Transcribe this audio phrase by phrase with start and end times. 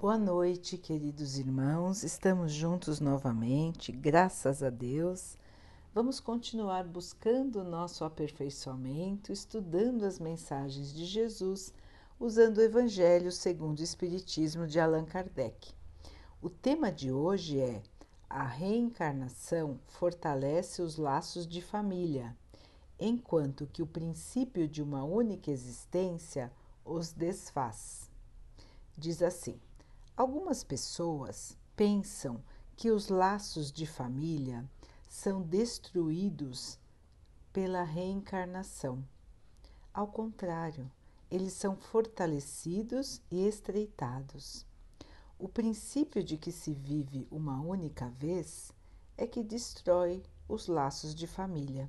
[0.00, 2.04] Boa noite, queridos irmãos.
[2.04, 5.36] Estamos juntos novamente, graças a Deus.
[5.92, 11.74] Vamos continuar buscando o nosso aperfeiçoamento, estudando as mensagens de Jesus,
[12.16, 15.74] usando o Evangelho segundo o Espiritismo de Allan Kardec.
[16.40, 17.82] O tema de hoje é
[18.30, 22.36] A reencarnação fortalece os laços de família,
[23.00, 26.52] enquanto que o princípio de uma única existência
[26.84, 28.08] os desfaz.
[28.96, 29.60] Diz assim:
[30.18, 32.42] Algumas pessoas pensam
[32.76, 34.68] que os laços de família
[35.08, 36.76] são destruídos
[37.52, 39.06] pela reencarnação.
[39.94, 40.90] Ao contrário,
[41.30, 44.66] eles são fortalecidos e estreitados.
[45.38, 48.72] O princípio de que se vive uma única vez
[49.16, 51.88] é que destrói os laços de família.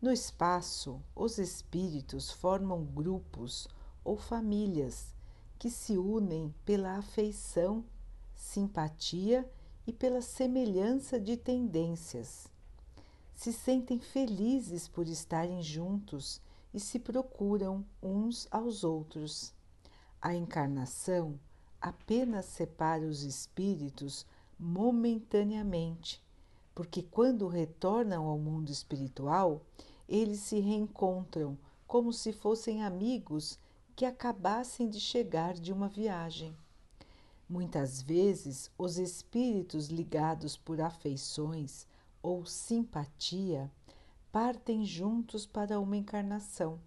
[0.00, 3.66] No espaço, os espíritos formam grupos
[4.04, 5.12] ou famílias
[5.62, 7.84] que se unem pela afeição,
[8.34, 9.48] simpatia
[9.86, 12.48] e pela semelhança de tendências.
[13.32, 16.40] Se sentem felizes por estarem juntos
[16.74, 19.54] e se procuram uns aos outros.
[20.20, 21.38] A encarnação
[21.80, 24.26] apenas separa os espíritos
[24.58, 26.20] momentaneamente,
[26.74, 29.62] porque quando retornam ao mundo espiritual,
[30.08, 33.60] eles se reencontram como se fossem amigos
[33.94, 36.56] que acabassem de chegar de uma viagem.
[37.48, 41.86] Muitas vezes, os espíritos ligados por afeições
[42.22, 43.70] ou simpatia
[44.30, 46.80] partem juntos para uma encarnação.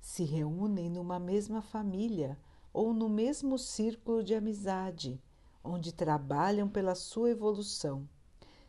[0.00, 2.38] Se reúnem numa mesma família
[2.72, 5.20] ou no mesmo círculo de amizade,
[5.64, 8.08] onde trabalham pela sua evolução.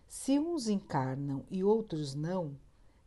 [0.08, 2.58] Se uns encarnam e outros não,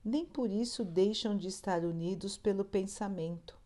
[0.04, 3.59] nem por isso deixam de estar unidos pelo pensamento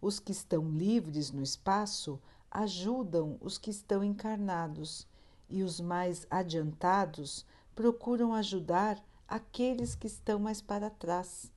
[0.00, 2.20] os que estão livres no espaço
[2.50, 5.06] ajudam os que estão encarnados,
[5.48, 11.52] e os mais adiantados procuram ajudar aqueles que estão mais para trás.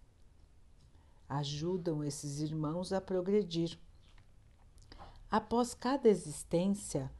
[1.29, 3.79] Ajudam esses irmãos a progredir.
[5.29, 7.11] Após cada existência,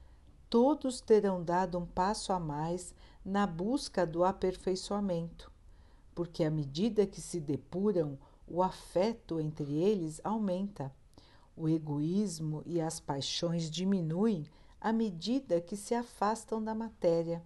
[0.50, 2.94] todos terão dado um passo a mais
[3.26, 5.52] na busca do aperfeiçoamento,
[6.14, 10.94] porque à medida que se depuram, o afeto entre eles aumenta
[11.56, 14.46] o egoísmo e as paixões diminuem
[14.80, 17.44] à medida que se afastam da matéria.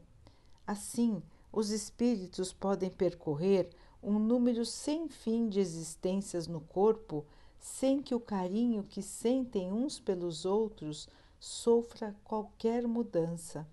[0.65, 3.69] Assim, os espíritos podem percorrer
[4.01, 7.25] um número sem fim de existências no corpo
[7.59, 11.09] sem que o carinho que sentem uns pelos outros
[11.39, 13.67] sofra qualquer mudança.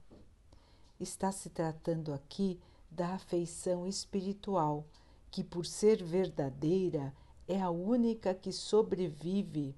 [0.98, 2.58] Está se tratando aqui
[2.90, 4.84] da afeição espiritual,
[5.30, 7.12] que, por ser verdadeira,
[7.46, 9.74] é a única que sobrevive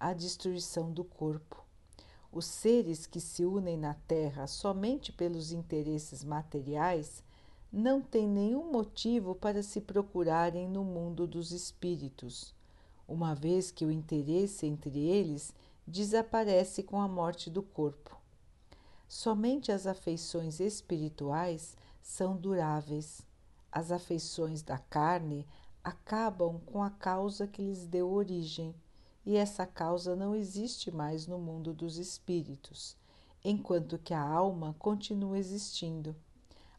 [0.00, 1.62] a destruição do corpo.
[2.32, 7.22] Os seres que se unem na Terra somente pelos interesses materiais
[7.70, 12.54] não têm nenhum motivo para se procurarem no mundo dos espíritos,
[13.06, 15.52] uma vez que o interesse entre eles
[15.86, 18.16] desaparece com a morte do corpo.
[19.06, 23.20] Somente as afeições espirituais são duráveis.
[23.70, 25.46] As afeições da carne
[25.84, 28.74] acabam com a causa que lhes deu origem
[29.24, 32.96] e essa causa não existe mais no mundo dos espíritos,
[33.44, 36.16] enquanto que a alma continua existindo.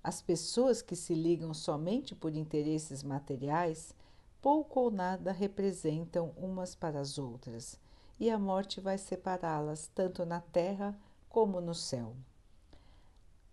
[0.03, 3.93] As pessoas que se ligam somente por interesses materiais
[4.41, 7.79] pouco ou nada representam umas para as outras,
[8.19, 10.97] e a morte vai separá-las tanto na terra
[11.29, 12.15] como no céu.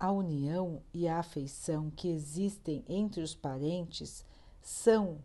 [0.01, 4.25] A união e a afeição que existem entre os parentes
[4.63, 5.19] são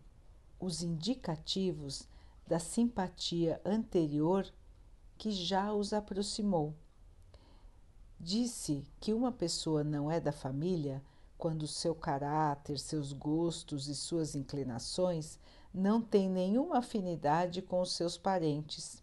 [0.58, 2.08] os indicativos
[2.46, 4.46] da simpatia anterior
[5.16, 6.74] que já os aproximou.
[8.18, 11.02] Disse que uma pessoa não é da família
[11.36, 15.38] quando seu caráter, seus gostos e suas inclinações
[15.72, 19.02] não têm nenhuma afinidade com os seus parentes.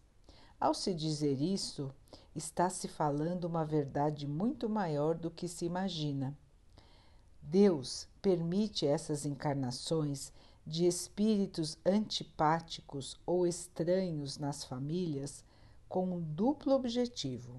[0.60, 1.94] Ao se dizer isso,
[2.36, 6.38] está se falando uma verdade muito maior do que se imagina.
[7.42, 10.32] Deus permite essas encarnações
[10.66, 15.44] de espíritos antipáticos ou estranhos nas famílias
[15.90, 17.58] com um duplo objetivo.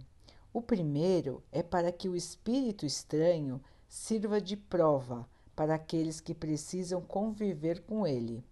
[0.53, 7.01] O primeiro é para que o espírito estranho sirva de prova para aqueles que precisam
[7.01, 8.45] conviver com ele.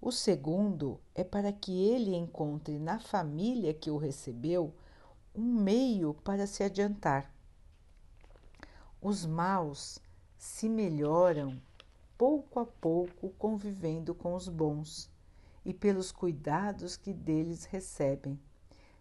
[0.00, 4.72] O segundo é para que ele encontre na família que o recebeu
[5.34, 7.32] um meio para se adiantar.
[9.00, 9.98] Os maus
[10.36, 11.60] se melhoram
[12.18, 15.08] pouco a pouco convivendo com os bons
[15.64, 18.36] e pelos cuidados que deles recebem.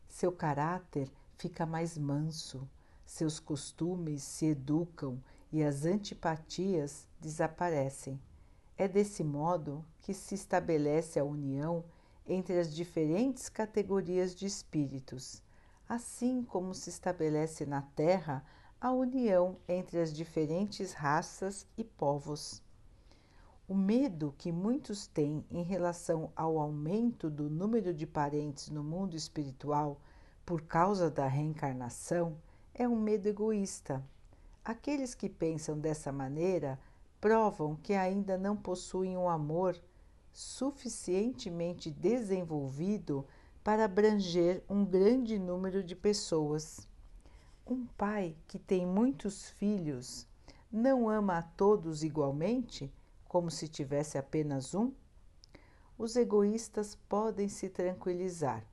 [0.07, 2.69] Seu caráter fica mais manso,
[3.03, 5.19] seus costumes se educam
[5.51, 8.21] e as antipatias desaparecem.
[8.77, 11.83] É desse modo que se estabelece a união
[12.27, 15.41] entre as diferentes categorias de espíritos,
[15.89, 18.45] assim como se estabelece na Terra
[18.79, 22.61] a união entre as diferentes raças e povos.
[23.69, 29.13] O medo que muitos têm em relação ao aumento do número de parentes no mundo
[29.13, 29.99] espiritual
[30.45, 32.37] por causa da reencarnação
[32.73, 34.01] é um medo egoísta.
[34.63, 36.79] Aqueles que pensam dessa maneira
[37.19, 39.77] provam que ainda não possuem um amor
[40.31, 43.27] suficientemente desenvolvido
[43.65, 46.87] para abranger um grande número de pessoas.
[47.69, 50.25] Um pai que tem muitos filhos
[50.71, 52.89] não ama a todos igualmente,
[53.27, 54.91] como se tivesse apenas um?
[55.97, 58.63] Os egoístas podem se tranquilizar,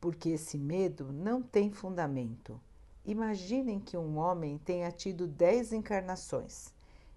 [0.00, 2.60] porque esse medo não tem fundamento.
[3.04, 6.72] Imaginem que um homem tenha tido dez encarnações.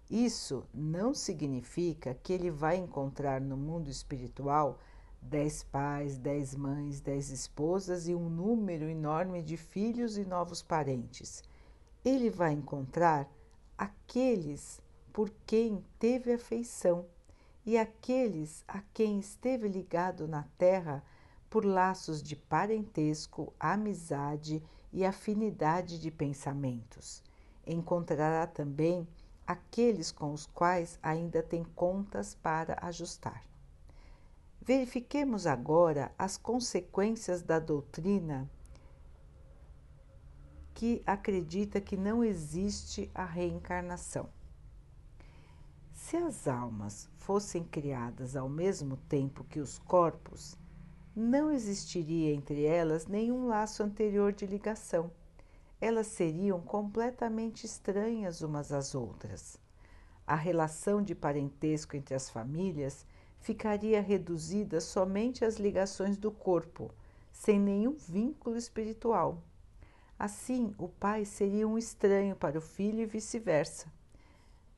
[0.09, 4.79] Isso não significa que ele vai encontrar no mundo espiritual
[5.21, 11.43] dez pais, dez mães, dez esposas e um número enorme de filhos e novos parentes.
[12.03, 13.27] Ele vai encontrar
[13.77, 14.79] aqueles
[15.15, 17.06] por quem teve afeição
[17.65, 21.01] e aqueles a quem esteve ligado na terra
[21.50, 27.23] por laços de parentesco, amizade e afinidade de pensamentos.
[27.65, 29.07] Encontrará também
[29.47, 33.41] aqueles com os quais ainda tem contas para ajustar.
[34.61, 38.50] Verifiquemos agora as consequências da doutrina
[40.73, 44.34] que acredita que não existe a reencarnação.
[46.07, 50.56] Se as almas fossem criadas ao mesmo tempo que os corpos,
[51.16, 55.10] não existiria entre elas nenhum laço anterior de ligação.
[55.81, 59.57] Elas seriam completamente estranhas umas às outras.
[60.28, 63.04] A relação de parentesco entre as famílias
[63.40, 66.92] ficaria reduzida somente às ligações do corpo,
[67.31, 69.42] sem nenhum vínculo espiritual.
[70.19, 73.94] Assim, o pai seria um estranho para o filho e vice-versa.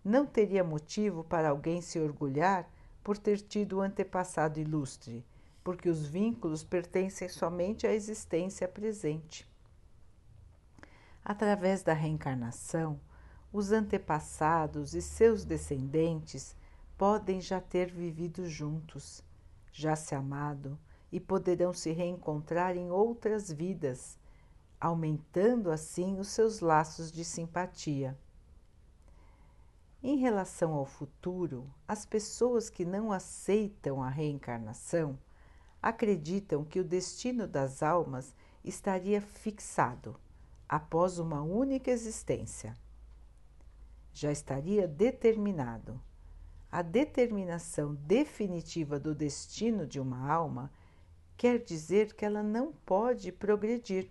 [0.08, 2.66] Não teria motivo para alguém se orgulhar
[3.04, 5.26] por ter tido um antepassado ilustre,
[5.62, 9.46] porque os vínculos pertencem somente à existência presente.
[11.26, 12.98] Através da reencarnação,
[13.52, 16.56] os antepassados e seus descendentes
[16.98, 19.22] podem já ter vivido juntos,
[19.74, 20.80] já se amado
[21.12, 24.18] e poderão se reencontrar em outras vidas,
[24.80, 28.18] aumentando assim os seus laços de simpatia.
[30.02, 35.18] Em relação ao futuro, as pessoas que não aceitam a reencarnação
[35.82, 40.16] acreditam que o destino das almas estaria fixado
[40.68, 42.74] após uma única existência.
[44.14, 46.02] Já estaria determinado
[46.72, 50.72] a determinação definitiva do destino de uma alma
[51.38, 54.10] quer dizer que ela não pode progredir.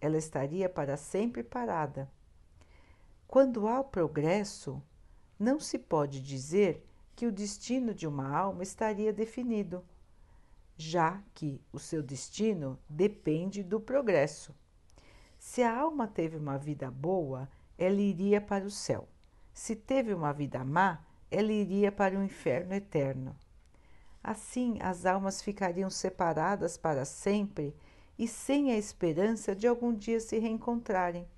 [0.00, 2.10] Ela estaria para sempre parada.
[3.26, 4.82] Quando há progresso,
[5.38, 6.86] não se pode dizer
[7.16, 9.84] que o destino de uma alma estaria definido,
[10.76, 14.54] já que o seu destino depende do progresso.
[15.38, 19.08] Se a alma teve uma vida boa, ela iria para o céu.
[19.52, 23.36] Se teve uma vida má, ela iria para o inferno eterno.
[24.22, 27.76] Assim, as almas ficariam separadas para sempre
[28.18, 31.28] e sem a esperança de algum dia se reencontrarem.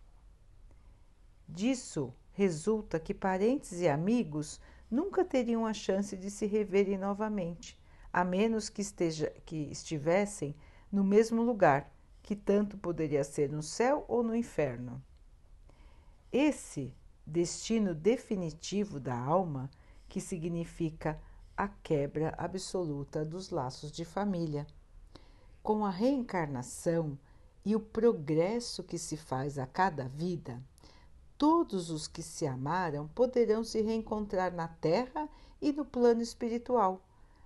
[1.48, 4.60] Disso resulta que parentes e amigos
[4.90, 7.80] nunca teriam a chance de se reverem novamente,
[8.12, 10.54] a menos que, esteja, que estivessem
[10.90, 15.02] no mesmo lugar, que tanto poderia ser no céu ou no inferno.
[16.32, 16.94] Esse
[17.26, 19.70] destino definitivo da alma
[20.08, 21.20] que significa
[21.56, 24.66] a quebra absoluta dos laços de família.
[25.62, 27.18] Com a reencarnação
[27.64, 30.62] e o progresso que se faz a cada vida,
[31.38, 35.28] todos os que se amaram poderão se reencontrar na Terra
[35.60, 37.00] e no plano espiritual.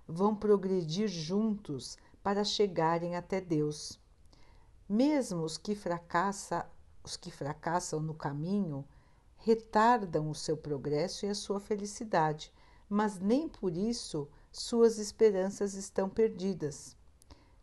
[0.07, 3.99] Vão progredir juntos para chegarem até Deus.
[4.87, 6.69] Mesmo os que, fracassa,
[7.03, 8.85] os que fracassam no caminho
[9.37, 12.53] retardam o seu progresso e a sua felicidade,
[12.89, 16.95] mas nem por isso suas esperanças estão perdidas.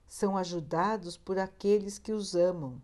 [0.07, 2.81] São ajudados por aqueles que os amam,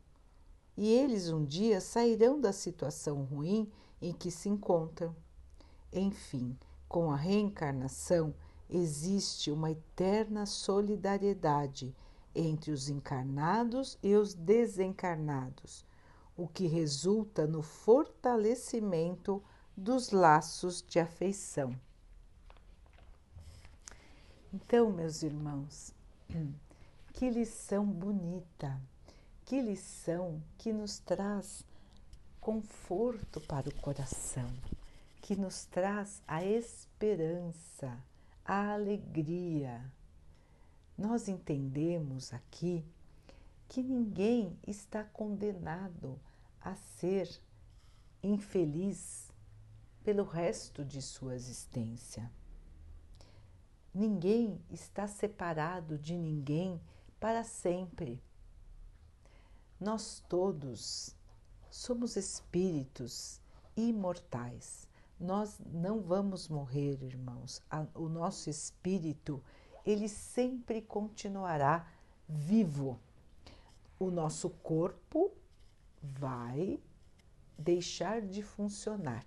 [0.77, 5.15] e eles um dia sairão da situação ruim em que se encontram.
[5.93, 6.57] Enfim,
[6.89, 8.35] com a reencarnação
[8.69, 11.95] existe uma eterna solidariedade
[12.35, 15.87] entre os encarnados e os desencarnados,
[16.37, 19.43] o que resulta no fortalecimento
[19.77, 21.75] dos laços de afeição.
[24.53, 25.95] Então, meus irmãos,
[27.13, 28.81] que lição bonita,
[29.45, 31.65] que lição que nos traz
[32.41, 34.51] conforto para o coração,
[35.21, 37.99] que nos traz a esperança,
[38.45, 39.85] a alegria.
[40.97, 42.85] Nós entendemos aqui
[43.69, 46.19] que ninguém está condenado
[46.61, 47.29] a ser
[48.23, 49.31] infeliz
[50.03, 52.31] pelo resto de sua existência.
[53.93, 56.81] Ninguém está separado de ninguém
[57.21, 58.23] para sempre.
[59.81, 61.15] Nós todos
[61.71, 63.41] somos espíritos
[63.77, 64.89] imortais.
[65.19, 67.63] Nós não vamos morrer, irmãos.
[67.95, 69.43] O nosso espírito,
[69.85, 71.87] ele sempre continuará
[72.29, 72.99] vivo.
[73.99, 75.31] O nosso corpo
[76.03, 76.81] vai
[77.59, 79.25] deixar de funcionar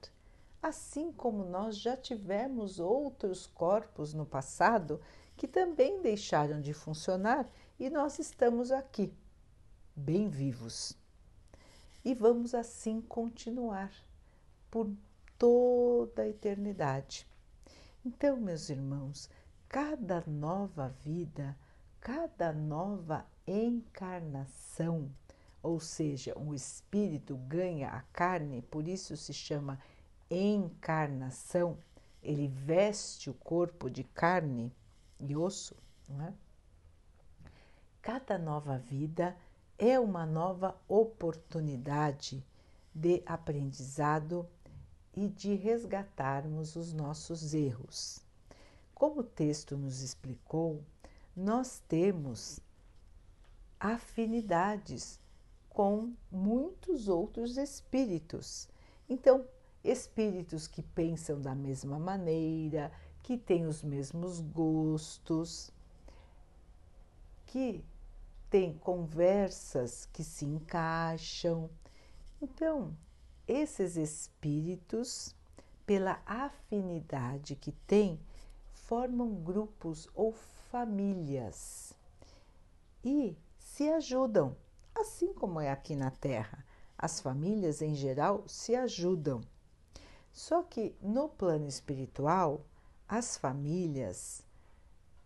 [0.62, 5.00] assim como nós já tivemos outros corpos no passado
[5.36, 7.48] que também deixaram de funcionar
[7.80, 9.14] e nós estamos aqui,
[9.98, 10.96] bem vivos.
[12.06, 13.92] E vamos assim continuar
[14.70, 14.90] por
[15.38, 17.28] toda a eternidade.
[18.06, 19.30] Então, meus irmãos,
[19.68, 21.58] cada nova vida,
[22.00, 25.12] cada nova encarnação,
[25.62, 29.80] ou seja, um espírito ganha a carne, por isso se chama
[30.30, 31.78] encarnação,
[32.22, 34.72] ele veste o corpo de carne
[35.20, 35.76] e osso,
[36.08, 36.34] não é?
[38.02, 39.36] Cada nova vida
[39.78, 42.44] é uma nova oportunidade
[42.94, 44.48] de aprendizado
[45.16, 48.20] e de resgatarmos os nossos erros.
[48.94, 50.84] Como o texto nos explicou,
[51.36, 52.60] nós temos
[53.80, 55.20] afinidades
[55.70, 58.68] com muitos outros espíritos.
[59.08, 59.46] Então,
[59.84, 62.92] espíritos que pensam da mesma maneira,
[63.22, 65.72] que têm os mesmos gostos,
[67.46, 67.84] que
[68.50, 71.70] têm conversas que se encaixam.
[72.42, 72.96] Então,
[73.48, 75.36] esses espíritos,
[75.86, 78.20] pela afinidade que têm,
[78.74, 80.32] formam grupos ou
[80.72, 81.94] famílias
[83.04, 84.56] e se ajudam,
[84.96, 86.66] assim como é aqui na Terra.
[86.98, 89.42] As famílias em geral se ajudam.
[90.32, 92.66] Só que no plano espiritual,
[93.08, 94.44] as famílias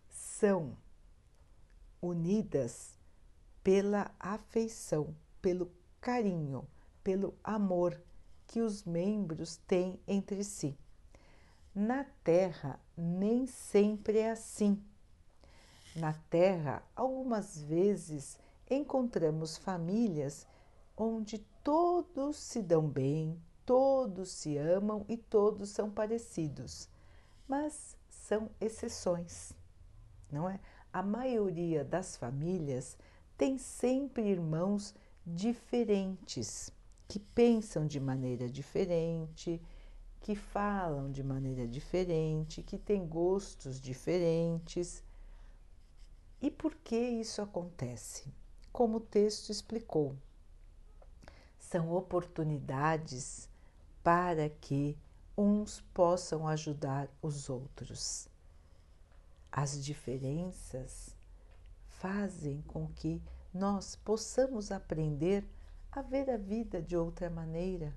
[0.08, 0.76] são
[2.00, 2.98] unidas
[3.62, 6.66] pela afeição, pelo carinho,
[7.02, 8.00] pelo amor
[8.46, 10.76] que os membros têm entre si.
[11.74, 14.82] Na Terra, nem sempre é assim.
[15.96, 18.38] Na Terra, algumas vezes
[18.70, 20.46] encontramos famílias
[20.96, 26.88] onde todos se dão bem, todos se amam e todos são parecidos,
[27.48, 29.52] mas são exceções,
[30.30, 30.60] não é?
[30.92, 32.98] A maioria das famílias
[33.42, 34.94] tem sempre irmãos
[35.26, 36.72] diferentes,
[37.08, 39.60] que pensam de maneira diferente,
[40.20, 45.02] que falam de maneira diferente, que têm gostos diferentes.
[46.40, 48.32] E por que isso acontece?
[48.72, 50.14] Como o texto explicou,
[51.58, 53.48] são oportunidades
[54.04, 54.96] para que
[55.36, 58.28] uns possam ajudar os outros.
[59.50, 61.16] As diferenças
[62.02, 65.44] fazem com que nós possamos aprender
[65.90, 67.94] a ver a vida de outra maneira,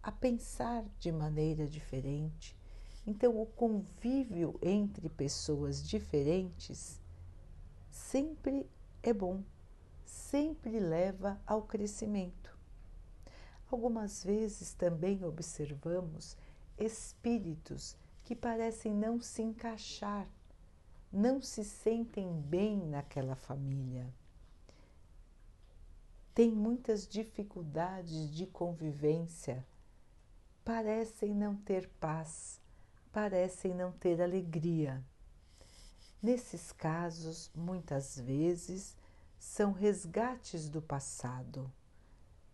[0.00, 2.56] a pensar de maneira diferente.
[3.04, 7.00] Então, o convívio entre pessoas diferentes
[7.90, 8.70] sempre
[9.02, 9.42] é bom,
[10.04, 12.56] sempre leva ao crescimento.
[13.70, 16.36] Algumas vezes também observamos
[16.78, 20.28] espíritos que parecem não se encaixar,
[21.12, 24.06] não se sentem bem naquela família.
[26.34, 29.64] Tem muitas dificuldades de convivência,
[30.64, 32.60] parecem não ter paz,
[33.12, 35.02] parecem não ter alegria.
[36.22, 38.96] Nesses casos, muitas vezes,
[39.38, 41.70] são resgates do passado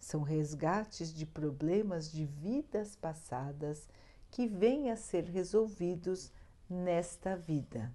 [0.01, 3.87] são resgates de problemas de vidas passadas
[4.31, 6.33] que vêm a ser resolvidos
[6.69, 7.93] nesta vida.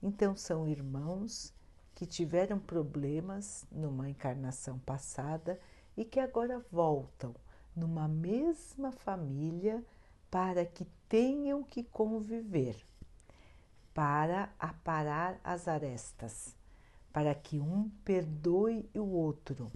[0.00, 1.52] Então, são irmãos
[2.00, 5.60] que tiveram problemas numa encarnação passada
[5.94, 7.34] e que agora voltam
[7.76, 9.84] numa mesma família
[10.30, 12.74] para que tenham que conviver,
[13.92, 16.56] para aparar as arestas,
[17.12, 19.70] para que um perdoe o outro.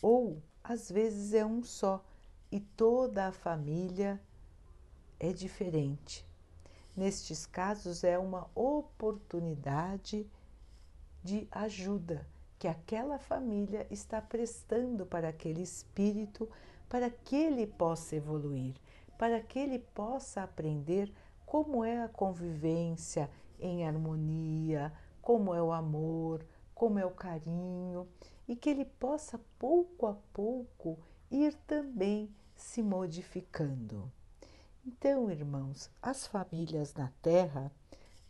[0.00, 2.02] Ou às vezes é um só
[2.50, 4.18] e toda a família
[5.20, 6.26] é diferente.
[6.96, 10.26] Nestes casos, é uma oportunidade
[11.22, 12.26] de ajuda
[12.58, 16.48] que aquela família está prestando para aquele espírito,
[16.88, 18.74] para que ele possa evoluir,
[19.16, 21.12] para que ele possa aprender
[21.46, 26.44] como é a convivência em harmonia, como é o amor,
[26.74, 28.08] como é o carinho,
[28.46, 30.98] e que ele possa pouco a pouco
[31.30, 34.10] ir também se modificando.
[34.86, 37.70] Então, irmãos, as famílias na Terra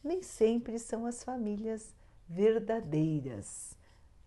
[0.02, 1.94] nem sempre são as famílias
[2.28, 3.76] verdadeiras.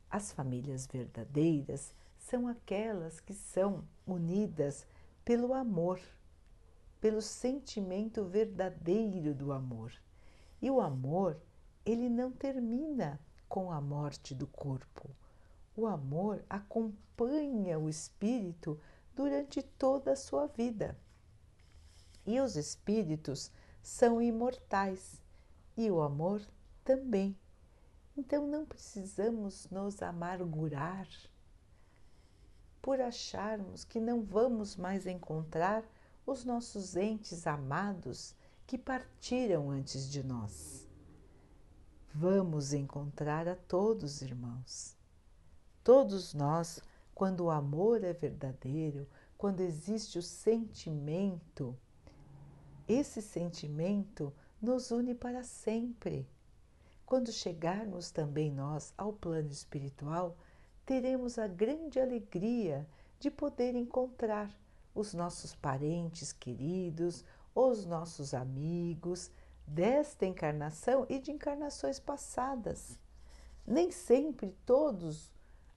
[0.10, 4.88] As famílias verdadeiras são aquelas que são unidas
[5.24, 6.00] pelo amor,
[7.00, 9.93] pelo sentimento verdadeiro do amor.
[10.62, 11.38] E o amor,
[11.86, 15.10] ele não termina com a morte do corpo.
[15.75, 18.79] O amor acompanha o espírito
[19.15, 20.98] durante toda a sua vida.
[22.25, 25.22] E os espíritos são imortais
[25.75, 26.41] e o amor
[26.84, 27.36] também.
[28.15, 31.08] Então não precisamos nos amargurar
[32.82, 35.84] por acharmos que não vamos mais encontrar
[36.25, 40.88] os nossos entes amados que partiram antes de nós.
[42.13, 44.98] Vamos encontrar a todos, irmãos.
[45.84, 46.82] Todos nós,
[47.15, 51.77] quando o amor é verdadeiro, quando existe o sentimento,
[52.88, 56.27] esse sentimento nos une para sempre.
[57.12, 60.38] Quando chegarmos também nós ao plano espiritual,
[60.86, 62.88] teremos a grande alegria
[63.20, 64.50] de poder encontrar
[64.96, 69.30] os nossos parentes queridos, os nossos amigos
[69.68, 72.98] desta encarnação e de encarnações passadas.
[73.68, 75.34] Nem sempre todos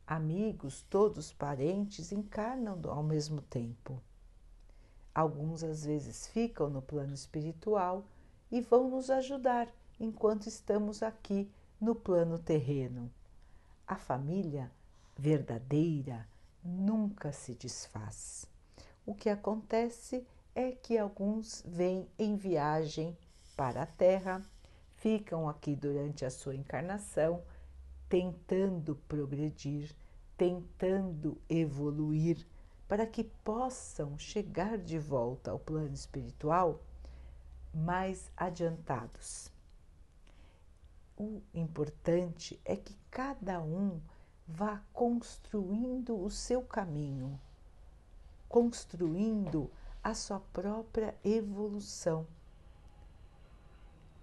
[0.06, 4.00] amigos, todos parentes encarnam ao mesmo tempo.
[5.12, 8.06] Alguns às vezes ficam no plano espiritual
[8.52, 9.66] e vão nos ajudar
[9.98, 13.10] enquanto estamos aqui no plano terreno.
[13.86, 14.70] A família
[15.16, 16.26] verdadeira
[16.62, 18.46] nunca se desfaz.
[19.06, 23.16] O que acontece é que alguns vêm em viagem
[23.56, 24.42] para a Terra,
[24.96, 27.42] ficam aqui durante a sua encarnação,
[28.08, 29.94] tentando progredir,
[30.36, 32.46] tentando evoluir
[32.88, 36.80] para que possam chegar de volta ao plano espiritual
[37.72, 39.53] mais adiantados.
[41.16, 44.00] O importante é que cada um
[44.46, 47.40] vá construindo o seu caminho,
[48.48, 49.70] construindo
[50.02, 52.26] a sua própria evolução.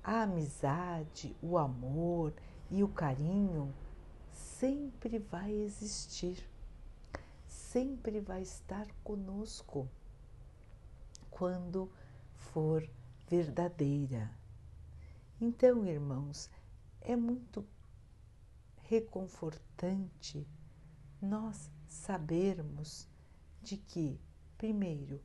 [0.03, 2.33] A amizade, o amor
[2.69, 3.73] e o carinho
[4.31, 6.51] sempre vai existir
[7.71, 9.87] sempre vai estar conosco
[11.29, 11.89] quando
[12.35, 12.85] for
[13.29, 14.29] verdadeira.
[15.39, 16.49] Então, irmãos,
[17.01, 17.67] é muito
[18.83, 20.47] reconfortante
[21.21, 23.07] nós sabermos
[23.61, 24.19] de que,
[24.57, 25.21] primeiro,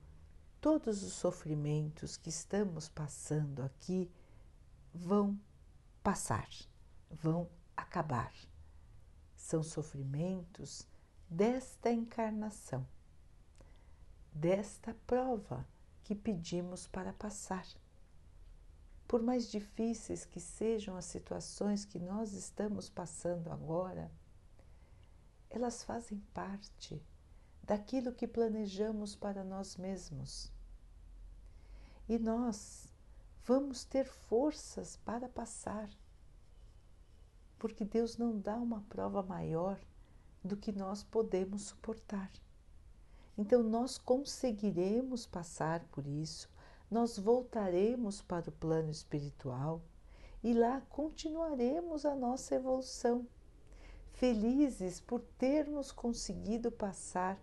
[0.60, 4.10] todos os sofrimentos que estamos passando aqui
[4.92, 5.38] vão
[6.02, 6.48] passar,
[7.10, 8.32] vão acabar.
[9.34, 10.86] São sofrimentos
[11.28, 12.86] desta encarnação,
[14.32, 15.66] desta prova
[16.02, 17.66] que pedimos para passar.
[19.06, 24.10] Por mais difíceis que sejam as situações que nós estamos passando agora,
[25.48, 27.00] elas fazem parte
[27.62, 30.52] daquilo que planejamos para nós mesmos.
[32.08, 32.88] E nós
[33.44, 35.88] vamos ter forças para passar,
[37.58, 39.78] porque Deus não dá uma prova maior
[40.44, 42.30] do que nós podemos suportar.
[43.38, 46.48] Então, nós conseguiremos passar por isso,
[46.90, 49.82] nós voltaremos para o plano espiritual
[50.42, 53.26] e lá continuaremos a nossa evolução,
[54.12, 57.38] felizes por termos conseguido passar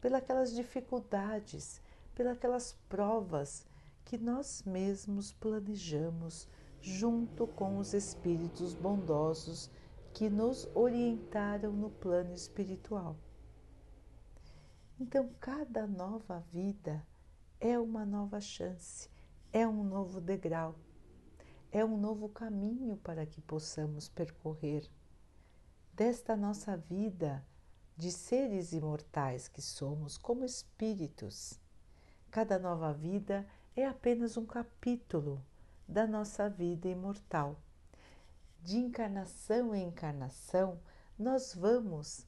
[0.00, 1.82] pelas dificuldades,
[2.14, 3.66] pelas provas
[4.04, 6.48] que nós mesmos planejamos
[6.80, 9.70] junto com os espíritos bondosos
[10.14, 13.16] que nos orientaram no plano espiritual.
[14.98, 17.06] Então, cada nova vida
[17.60, 19.08] é uma nova chance,
[19.52, 20.74] é um novo degrau,
[21.72, 24.88] é um novo caminho para que possamos percorrer
[25.92, 27.44] desta nossa vida
[27.96, 31.58] de seres imortais que somos como espíritos.
[32.30, 35.44] Cada nova vida é apenas um capítulo
[35.86, 37.56] da nossa vida imortal
[38.62, 40.78] de encarnação em encarnação,
[41.18, 42.26] nós vamos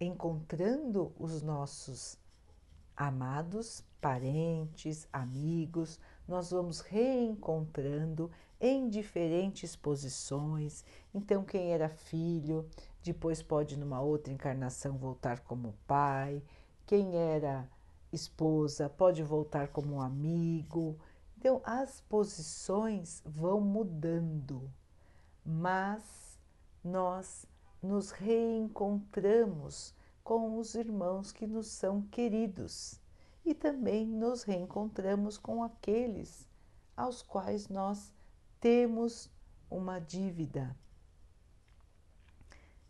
[0.00, 2.18] encontrando os nossos
[2.96, 8.30] amados parentes, amigos, nós vamos reencontrando
[8.60, 10.84] em diferentes posições.
[11.14, 12.68] Então, quem era filho,
[13.02, 16.42] depois pode, numa outra encarnação, voltar como pai.
[16.86, 17.68] Quem era
[18.12, 20.98] esposa, pode voltar como amigo.
[21.36, 24.70] Então, as posições vão mudando,
[25.44, 26.38] mas
[26.82, 27.46] nós
[27.82, 33.00] nos reencontramos com os irmãos que nos são queridos
[33.48, 36.46] e também nos reencontramos com aqueles
[36.94, 38.12] aos quais nós
[38.60, 39.30] temos
[39.70, 40.76] uma dívida.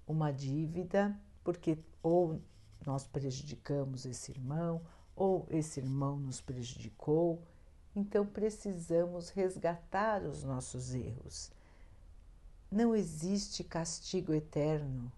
[0.04, 2.42] Uma dívida porque ou
[2.84, 4.82] nós prejudicamos esse irmão,
[5.14, 7.40] ou esse irmão nos prejudicou,
[7.94, 11.52] então precisamos resgatar os nossos erros.
[12.70, 15.12] Não existe castigo eterno,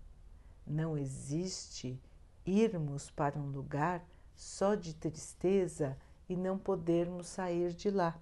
[0.67, 1.99] não existe
[2.45, 4.05] irmos para um lugar
[4.41, 8.19] só de tristeza e não podermos sair de lá.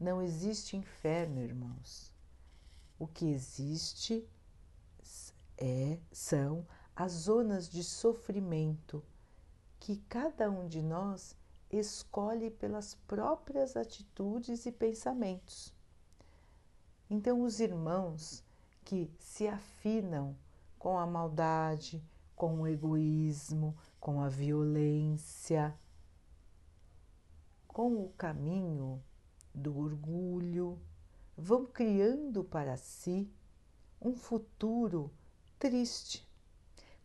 [0.00, 2.12] Não existe inferno, irmãos.
[2.98, 4.28] O que existe
[5.56, 9.00] é, são as zonas de sofrimento
[9.78, 11.36] que cada um de nós
[11.70, 15.72] escolhe pelas próprias atitudes e pensamentos.
[17.08, 18.42] Então, os irmãos
[18.84, 20.36] que se afinam
[20.80, 22.02] com a maldade,
[22.34, 25.74] com o egoísmo, com a violência,
[27.66, 29.02] com o caminho
[29.54, 30.78] do orgulho,
[31.34, 33.32] vão criando para si
[33.98, 35.10] um futuro
[35.58, 36.22] triste.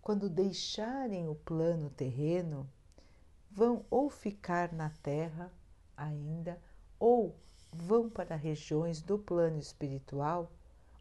[0.01, 2.69] Quando deixarem o plano terreno,
[3.49, 5.49] vão ou ficar na terra
[5.95, 6.61] ainda,
[6.99, 7.33] ou
[7.71, 10.51] vão para regiões do plano espiritual,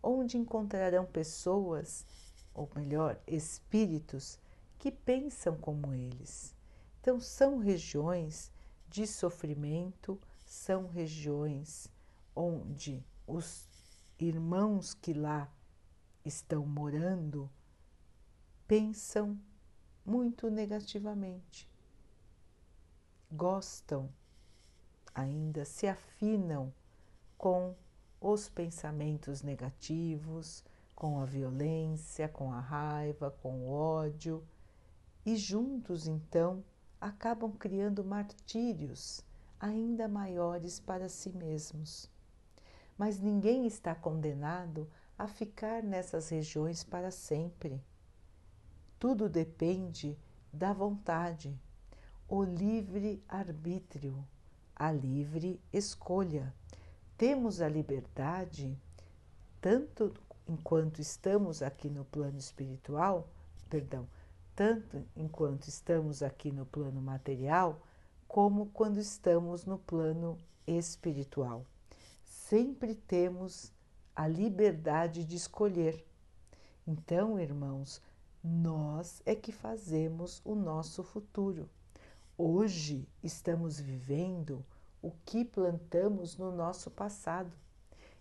[0.00, 2.06] onde encontrarão pessoas,
[2.54, 4.38] ou melhor, espíritos
[4.78, 6.54] que pensam como eles.
[7.00, 8.52] Então, são regiões
[8.88, 11.90] de sofrimento, são regiões
[12.34, 13.68] onde os
[14.18, 15.50] irmãos que lá
[16.24, 17.50] estão morando
[18.66, 19.38] pensam
[20.04, 21.68] muito negativamente,
[23.30, 24.08] gostam,
[25.14, 26.72] ainda se afinam
[27.36, 27.74] com
[28.20, 30.64] os pensamentos negativos,
[30.94, 34.44] com a violência, com a raiva, com o ódio,
[35.24, 36.64] e juntos então
[37.00, 39.24] acabam criando martírios
[39.60, 42.10] ainda maiores para si mesmos.
[42.96, 47.82] Mas ninguém está condenado a ficar nessas regiões para sempre.
[48.98, 50.18] Tudo depende
[50.52, 51.58] da vontade,
[52.28, 54.26] o livre arbítrio,
[54.74, 56.54] a livre escolha.
[57.16, 58.76] Temos a liberdade,
[59.60, 60.14] tanto
[60.46, 63.28] enquanto estamos aqui no plano espiritual,
[63.68, 64.08] perdão,
[64.58, 67.80] tanto enquanto estamos aqui no plano material,
[68.26, 71.64] como quando estamos no plano espiritual.
[72.24, 73.72] Sempre temos
[74.16, 76.04] a liberdade de escolher.
[76.84, 78.02] Então, irmãos,
[78.42, 81.70] nós é que fazemos o nosso futuro.
[82.36, 84.66] Hoje estamos vivendo
[85.00, 87.52] o que plantamos no nosso passado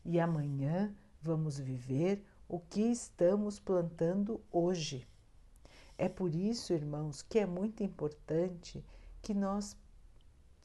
[0.05, 5.07] e amanhã vamos viver o que estamos plantando hoje.
[5.97, 8.85] É por isso, irmãos, que é muito importante
[9.21, 9.75] que nós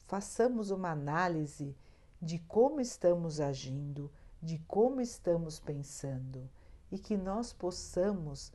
[0.05, 1.75] façamos uma análise
[2.21, 6.49] de como estamos agindo, de como estamos pensando
[6.91, 8.51] e que nós possamos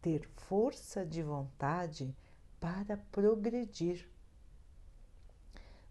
[0.00, 2.16] ter força de vontade
[2.60, 4.08] para progredir.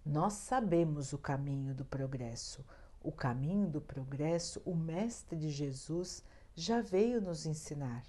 [0.06, 2.66] Nós sabemos o caminho do progresso.
[3.04, 6.24] O caminho do progresso, o Mestre Jesus
[6.56, 8.06] já veio nos ensinar.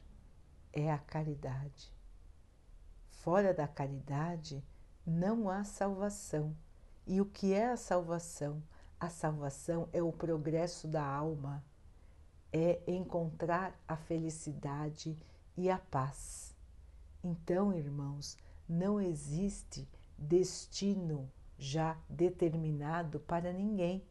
[0.73, 1.92] É a caridade.
[3.23, 4.65] Fora da caridade
[5.07, 6.57] não há salvação.
[7.07, 8.61] E o que é a salvação?
[8.99, 11.65] A salvação é o progresso da alma,
[12.53, 15.17] é encontrar a felicidade
[15.57, 16.53] e a paz.
[17.23, 18.37] Então, irmãos,
[18.69, 24.05] não existe destino já determinado para ninguém.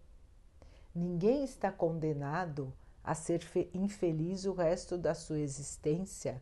[0.96, 3.42] Ninguém está condenado a ser
[3.74, 6.42] infeliz o resto da sua existência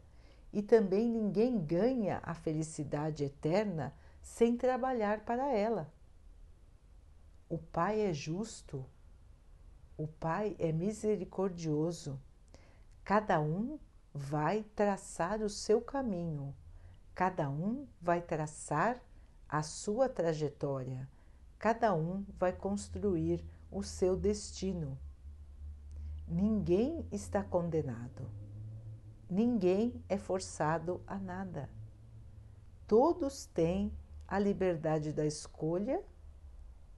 [0.52, 5.92] e também ninguém ganha a felicidade eterna sem trabalhar para ela.
[7.48, 8.86] O Pai é justo,
[9.98, 12.20] o Pai é misericordioso.
[13.04, 13.80] Cada um
[14.14, 16.56] vai traçar o seu caminho,
[17.14, 19.02] cada um vai traçar
[19.48, 21.10] a sua trajetória,
[21.58, 24.98] cada um vai construir o seu destino.
[26.28, 28.30] Ninguém está condenado.
[29.30, 31.70] Ninguém é forçado a nada.
[32.88, 33.94] Todos têm
[34.28, 36.04] a liberdade da escolha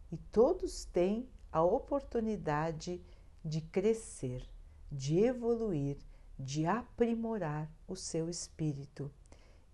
[0.10, 3.04] e todos têm a oportunidade
[3.44, 4.48] de crescer,
[4.90, 5.98] de evoluir,
[6.40, 9.12] de aprimorar o seu espírito.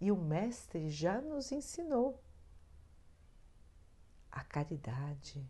[0.01, 2.19] E o Mestre já nos ensinou
[4.31, 5.47] a caridade,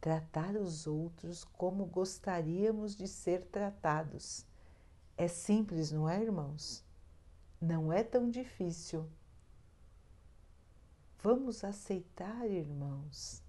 [0.00, 4.46] tratar os outros como gostaríamos de ser tratados.
[5.16, 6.84] É simples, não é, irmãos?
[7.60, 9.08] Não é tão difícil.
[11.22, 13.42] Vamos aceitar, irmãos,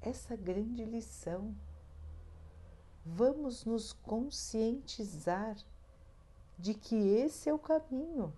[0.00, 1.56] essa grande lição.
[3.04, 5.56] Vamos nos conscientizar
[6.58, 8.32] de que esse é o caminho.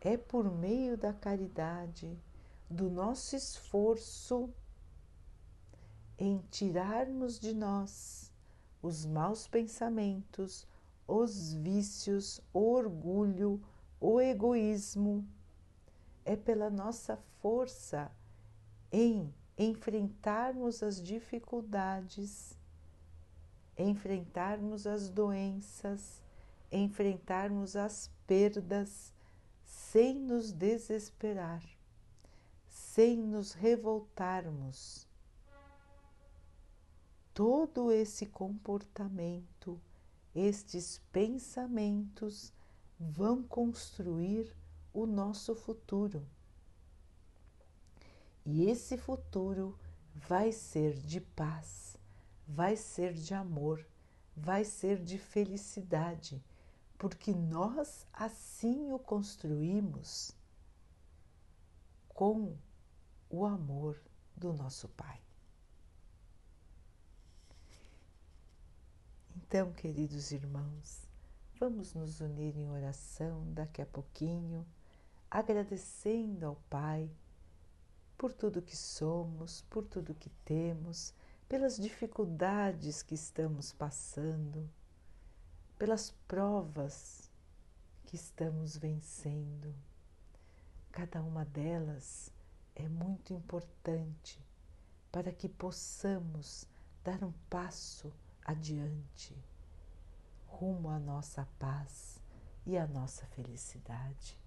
[0.00, 2.18] É por meio da caridade,
[2.68, 4.52] do nosso esforço
[6.18, 8.31] em tirarmos de nós
[8.82, 10.66] os maus pensamentos,
[11.06, 13.62] os vícios, o orgulho,
[14.00, 15.24] o egoísmo.
[16.24, 18.10] É pela nossa força
[18.90, 22.58] em enfrentarmos as dificuldades,
[23.78, 26.20] enfrentarmos as doenças,
[26.70, 29.14] enfrentarmos as perdas
[29.62, 31.62] sem nos desesperar
[32.92, 35.08] sem nos revoltarmos.
[37.34, 39.80] Todo esse comportamento,
[40.34, 42.52] estes pensamentos
[42.98, 44.54] vão construir
[44.92, 46.26] o nosso futuro.
[48.44, 49.78] E esse futuro
[50.14, 51.96] vai ser de paz,
[52.46, 53.86] vai ser de amor,
[54.36, 56.42] vai ser de felicidade,
[56.98, 60.32] porque nós assim o construímos
[62.08, 62.56] com
[63.30, 63.98] o amor
[64.36, 65.20] do nosso Pai.
[69.54, 71.06] Então, queridos irmãos,
[71.60, 74.66] vamos nos unir em oração daqui a pouquinho,
[75.30, 77.10] agradecendo ao Pai
[78.16, 81.12] por tudo que somos, por tudo que temos,
[81.50, 84.66] pelas dificuldades que estamos passando,
[85.78, 87.30] pelas provas
[88.06, 89.74] que estamos vencendo.
[90.90, 92.32] Cada uma delas
[92.74, 94.40] é muito importante
[95.12, 96.66] para que possamos
[97.04, 98.10] dar um passo
[98.44, 99.34] adiante
[100.62, 102.20] rumo à nossa paz
[102.64, 104.38] e à nossa felicidade.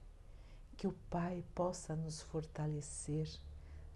[0.77, 3.29] Que o Pai possa nos fortalecer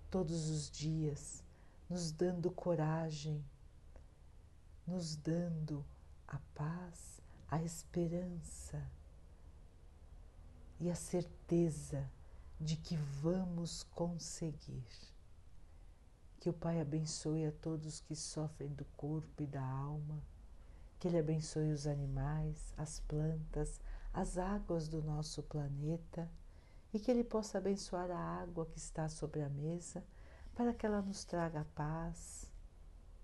[0.10, 1.44] todos os dias,
[1.90, 3.44] nos dando coragem,
[4.88, 5.86] nos dando
[6.28, 8.86] a paz, a esperança
[10.80, 12.10] e a certeza
[12.60, 14.88] de que vamos conseguir.
[16.39, 20.21] Que o Pai abençoe a todos que sofrem do corpo e da alma,
[20.99, 23.80] que Ele abençoe os animais, as plantas,
[24.13, 26.30] as águas do nosso planeta
[26.93, 30.04] e que Ele possa abençoar a água que está sobre a mesa
[30.56, 32.52] para que ela nos traga a paz,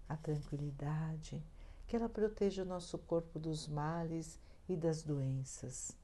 [0.08, 1.44] a tranquilidade,
[1.88, 5.98] que ela proteja o nosso corpo dos males e das doenças.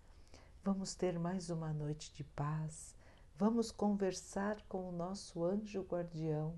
[0.63, 2.95] Vamos ter mais uma noite de paz
[3.41, 6.53] Vamos conversar com o nosso anjo guardião.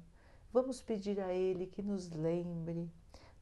[0.53, 2.87] Vamos pedir a Ele que nos lembre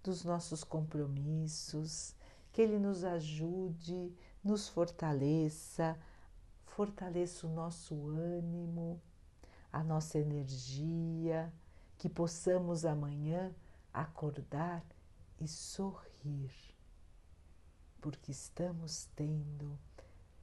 [0.01, 2.15] dos nossos compromissos,
[2.53, 5.99] que Ele nos ajude, nos fortaleça,
[6.63, 9.01] fortaleça o nosso ânimo,
[9.73, 11.53] a nossa energia,
[11.97, 13.53] que possamos amanhã
[13.93, 14.81] acordar
[15.37, 16.53] e sorrir,
[17.99, 19.77] porque estamos tendo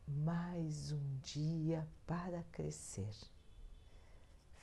[0.07, 3.38] mais um dia para crescer.